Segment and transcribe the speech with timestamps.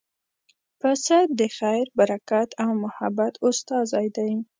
[0.79, 4.31] پسه د خیر، برکت او محبت استازی دی.